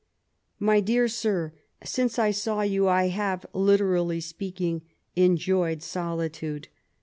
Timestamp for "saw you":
2.31-2.87